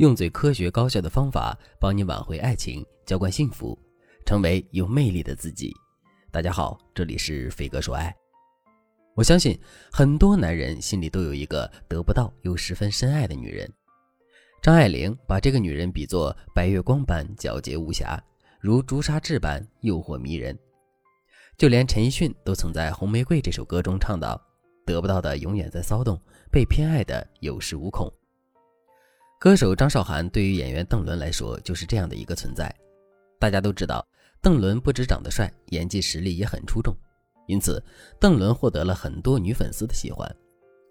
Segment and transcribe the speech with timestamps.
[0.00, 3.78] 用最科学高效的方法帮你挽回爱情，浇灌幸福，
[4.24, 5.76] 成为有魅力的自己。
[6.30, 8.10] 大家好，这里是飞哥说爱。
[9.14, 9.60] 我相信
[9.92, 13.70] 很多男人心里都有一个得不到又十分深爱的女人。
[14.62, 18.18] 张爱玲把这个女人比作白月光般皎洁无瑕，
[18.58, 20.58] 如朱砂痣般诱惑迷人。
[21.58, 24.40] 就连陈奕迅都曾在《红玫瑰》这首歌中唱道
[24.86, 26.18] ：“得不到的永远在骚动，
[26.50, 28.10] 被偏爱的有恃无恐。”
[29.40, 32.70] 歌手张韶涵对于演员邓伦来说就是这样的一个存在。
[33.38, 34.06] 大家都知道，
[34.42, 36.94] 邓伦不止长得帅，演技实力也很出众，
[37.46, 37.82] 因此
[38.20, 40.30] 邓伦获得了很多女粉丝的喜欢。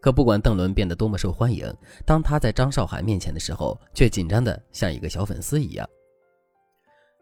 [0.00, 1.70] 可不管邓伦变得多么受欢迎，
[2.06, 5.86] 当他在张韶涵面前的时候，却紧张的像一个小粉丝一样。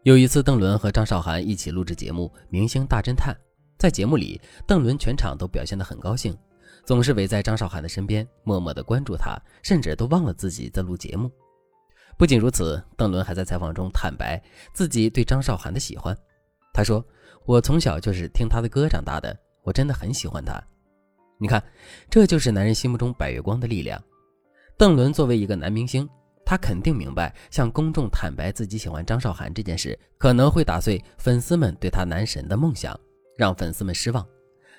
[0.03, 3.35] 有一次，邓伦和张韶涵一起录制节目《明星大侦探》，
[3.77, 6.33] 在节目里，邓伦全场都表现得很高兴。
[6.87, 11.29] 总是围在张韶涵的身边，默默地关注她，甚至都忘了自己在录节目。
[12.17, 16.17] 不仅如此，邓伦还在采访中坦白自己对张韶涵的喜欢。
[16.73, 17.05] 他说
[17.45, 20.63] ：“我从小就是听她的歌长大的，我真的很喜欢她。”
[21.37, 21.61] 你看，
[22.09, 24.01] 这就是男人心目中白月光的力量。
[24.77, 26.07] 邓伦作为一个男明星，
[26.45, 32.97] 他肯定明白，向公众坦白自己喜欢张韶涵这件事，可能会打碎粉丝们对他男神的梦想，
[33.37, 34.25] 让粉丝们失望。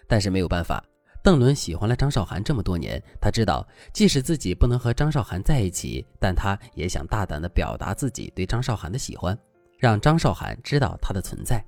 [0.06, 0.82] 但是没有办法。
[1.22, 9.38] 邓伦喜欢了张韶涵这么多年，他知道即使自己不能和张韶涵在一起，但他也想大胆地表达自己对张韶涵的喜欢，
[9.78, 11.62] 让张韶涵知道他的存在。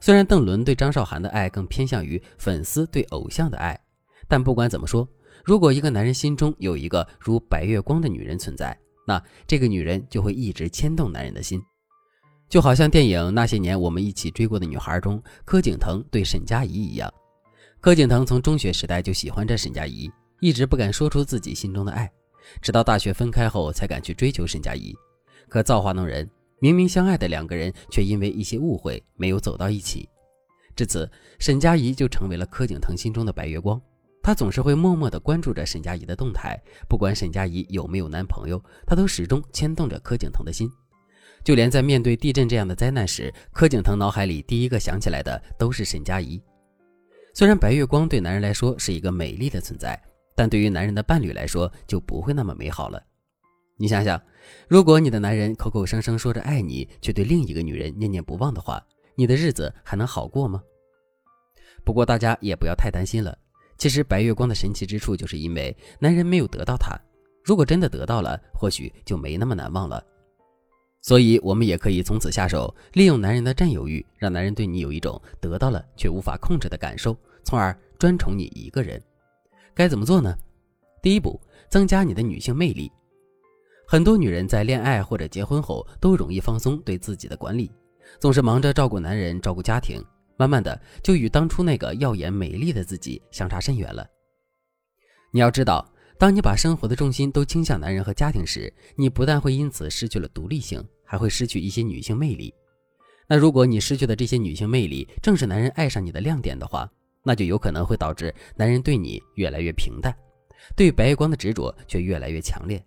[0.00, 3.78] 虽然邓伦对张韶涵的爱更偏向于粉丝对偶像的爱，
[4.26, 5.06] 但不管怎么说，
[5.44, 8.74] 如果一个男人心中有一个如白月光的女人存在，
[9.06, 11.60] 那这个女人就会一直牵动男人的心，
[12.48, 17.12] 就好像电影《那些年我们一起追过的女孩》中柯景腾对沈佳宜一样。
[17.84, 22.10] 柯景腾从中学时代就喜欢着沈佳宜，一直不敢说出自己心中的爱，
[22.62, 24.96] 直到大学分开后才敢去追求沈佳宜。
[25.50, 26.26] 可造化弄人，
[26.60, 30.08] 明明相爱的两个人，却因为一些误会没有走到一起。
[30.74, 31.06] 至此，
[31.38, 33.78] 沈佳宜就成为了柯景腾心中的白月光。
[34.22, 40.66] 他总是会默默地关注着沈佳宜的动态，不管沈佳宜有没有男朋友，他都始终牵动着柯景腾的心。
[41.44, 46.40] 就连在面对地震这样的灾难时，柯景腾脑海里第一个想起来的都是沈佳宜。
[47.36, 50.00] 虽然白月光对男人来说是一个美丽的存在，
[50.36, 53.02] 但对于男人的伴侣来说就不会那么美好了。
[53.76, 54.22] 你想想，
[54.68, 58.80] 如果你的男人口口声声说着爱你，却对另一个女人念念不忘的话，
[59.16, 60.62] 你的日子还能好过吗？
[61.84, 63.36] 不过大家也不要太担心了。
[63.78, 66.96] 其实白月光的神奇之处，就是因为男人没有得到她。
[67.42, 70.00] 如果真的得到了，或许就没那么难忘了。
[71.04, 78.98] 所以，我们也可以从此下手，利用男人的占有欲，让男人对你有一种得到了却无法控制的感受，从而专宠你一个人。
[79.74, 80.34] 该怎么做呢？
[81.02, 81.38] 第一步，
[81.68, 82.90] 增加你的女性魅力。
[83.86, 87.70] 很多女人在恋爱或者结婚后，都容易放松对自己的管理，
[88.18, 90.02] 总是忙着照顾男人、照顾家庭，
[90.38, 94.08] 慢慢的就与当初那个耀眼美丽的自己相差甚远了。
[95.32, 95.86] 你要知道。
[96.16, 100.82] 当你把生活的重心都倾向男人和家庭时，你不但会因此失去了独立性，
[101.14, 102.52] 还会失去一些女性魅力。
[103.28, 106.90] 那如果你失去的这些女性魅力正是男人爱上你的亮点的话，
[107.22, 110.12] 那就有可能会导致男人对你越来越平淡，
[110.74, 112.84] 对白月光的执着却越来越强烈。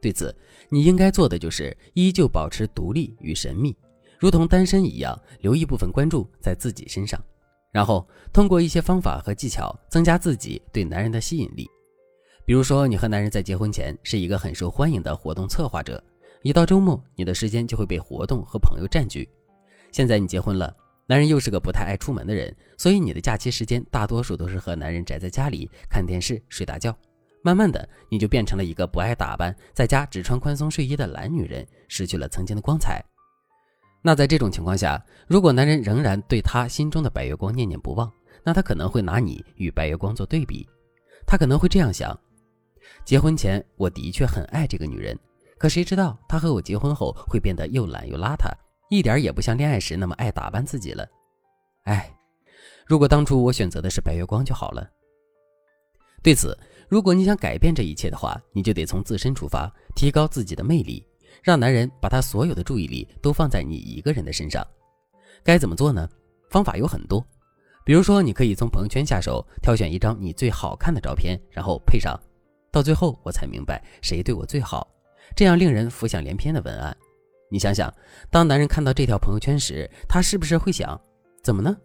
[0.00, 0.34] 对此，
[0.70, 3.76] 你应该做的就是依旧保持独立与神秘，
[4.18, 7.22] 如同单身一样，留一部分关注在自己身上，
[7.70, 11.68] 然后通过一些方法和技巧增加自己对男人的吸引力。
[12.44, 16.02] 比如说，你和男人在结婚前是一个很受欢迎的活动策划者，
[16.42, 19.28] 一到周末，你的时间就会被活动和朋友占据。
[19.92, 20.74] 现在你结婚了，
[21.06, 26.96] 男人又是个不太爱出门的人，所以你的假期时间大多数都是和男人宅在家里看电视、睡大觉。
[27.44, 33.04] 慢慢的，你就变成了一个不爱打扮，在家只穿宽松睡衣的懒女人，失去了曾经的光彩。
[34.00, 38.12] 那在这种情况下，如果男人仍然对他心中的白月光念念不忘，
[38.44, 40.68] 那他可能会拿你与白月光做对比，
[41.24, 42.18] 他可能会这样想。
[43.04, 45.16] 结婚前，我的确很爱这个女人，
[45.62, 48.50] 可谁知道他和我结婚后会变得又懒又邋遢，
[48.90, 51.06] 一点也不像恋爱时那么爱打扮自己了。
[51.84, 52.12] 哎，
[52.84, 54.84] 如果当初我选择的是白月光就好了。
[56.20, 61.06] 对此，如果你想改变这一切的话，你就得从自身出发，提高自己的魅力，
[61.44, 64.66] 让男人把他所有的注意力都放在你一个人的身上。
[65.44, 66.08] 该怎么做呢？
[66.50, 67.24] 方法有很多，
[67.84, 72.20] 比如说，你可以从朋友圈下手，挑选一张你最好看的照片，然后配上。
[72.72, 74.88] 到最后，我才明白谁对我最好。
[75.34, 76.96] 这样令人浮想联翩的文案，
[77.50, 77.92] 你想想，
[78.30, 81.00] 当男人看到这条朋友圈时，他是不是会想：
[81.42, 81.76] 怎么呢？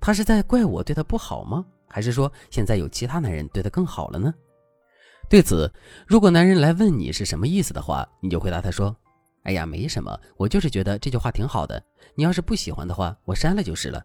[0.00, 1.64] 他是在怪我对他不好吗？
[1.88, 4.32] 还是说现在有其他男人对他更好了呢？
[5.28, 5.70] 对此，
[6.06, 8.94] 如果男人来问你是什么意思的话，你就回答他说
[9.44, 11.82] ：“哎呀，没什么，我就是觉得这句话挺好的。
[12.14, 14.04] 你要是不喜欢的话，我删了就是了。”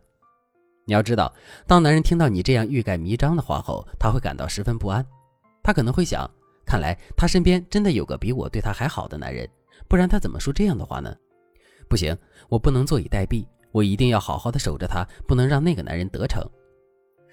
[0.86, 1.34] 你要知道，
[1.66, 5.06] 当男人听到你这样欲盖弥彰的话后，他会感到十分不安。
[5.62, 6.30] 他可能会想：
[6.68, 9.50] 看来他身边真的有个比我对他还好的男人，
[9.88, 11.16] 不然他怎么说这样的话呢？
[11.88, 12.16] 不行，
[12.50, 16.46] 我不能坐以待毙，我一定要好好的守着他，不能让那个男人得逞。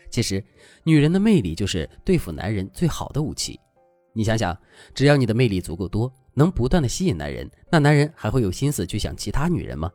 [0.09, 0.43] 其实，
[0.85, 3.59] 女人的魅力就是对付男人最好的武器。
[4.13, 4.57] 你想想，
[4.95, 9.91] 只要你的魅力足够多，能不断的吸引男人，那男人还会有心思去想其他女人吗？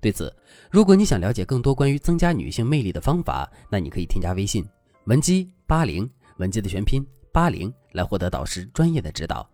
[0.00, 0.32] 对此，
[0.70, 4.64] 如果你想了解更多关于增加女性魅力的方法，那你可以添加微信
[5.06, 7.04] 文姬八零，文姬的全拼
[7.38, 9.48] 八零，来获得导师专业的指导。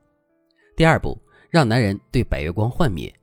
[0.74, 1.20] 第二步，
[1.50, 3.14] 让男人对白月光幻灭。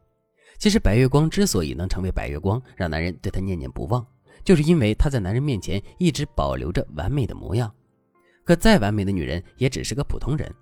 [0.60, 4.06] 其实，白月光之所以能成为白月光，让男人对她念念不忘，
[4.44, 7.74] 就是因为他在男人面前一直保留着完美的模样。
[8.46, 10.54] 可再完美的女人，也只是个普通人。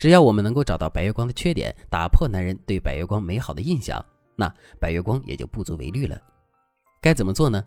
[0.00, 4.04] 只要我们能够找到白月光的缺点，打破男人对白月光美好的印象，
[4.34, 6.20] 那白月光也就不足为虑了。
[7.00, 7.64] 该怎么做呢？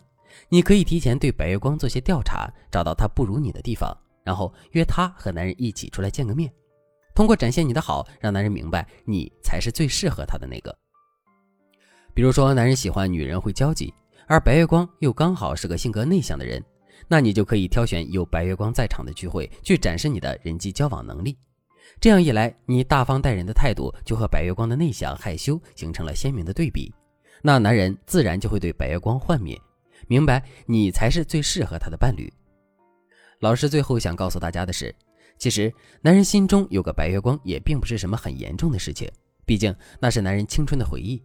[0.50, 3.96] 你可以提前对白月光做些调查，找到他不如你的地方，
[4.28, 6.52] 然后约他和男人一起出来见个面。
[7.14, 10.78] 通过展现你的好，让男人明白你才是最适合他的那个。
[12.12, 13.90] 比如说，男人喜欢女人会交际，
[14.26, 16.62] 而白月光又刚好是个性格内向的人，
[17.08, 21.34] 那你就可以挑选有白月光在场的聚会，去展示你的人际交往能力。
[21.98, 26.92] 这样一来，你大方待人的态度就和白月光的内向害羞形成了鲜明的对比，
[27.40, 29.58] 那男人自然就会对白月光幻灭，
[30.06, 32.30] 明白你才是最适合他的伴侣。
[33.40, 34.94] 老师最后想告诉大家的是，
[35.38, 39.10] 其实男人心中有个白月光也并不是什么很严重的事情，
[39.46, 41.22] 毕竟那是男人青春的回忆。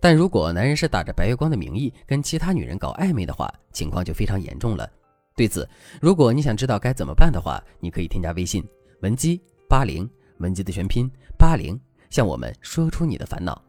[0.00, 4.90] 但如果男人是打着白月光的名义跟其他女人搞暧昧的话，情况就非常严重了。
[5.36, 5.68] 对此，
[6.00, 8.66] 如果你想知道该怎么办的话，你可以添加微信
[9.02, 9.40] 文姬。
[9.68, 11.08] 八零文姬的全拼
[11.38, 11.80] 八零，
[12.10, 13.62] 向我们说出你的烦恼。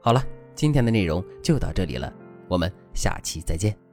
[0.00, 0.24] 好了，
[0.54, 2.14] 今天的内容就到这里了，
[2.46, 3.89] 我们下期再见。